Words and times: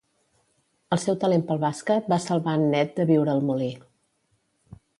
El 0.95 1.01
seu 1.03 1.17
talent 1.23 1.43
pel 1.51 1.61
bàsquet 1.65 2.09
va 2.15 2.19
salvar 2.25 2.55
en 2.61 2.65
Ned 2.73 2.97
de 3.01 3.07
viure 3.13 3.35
al 3.35 3.45
molí. 3.51 3.71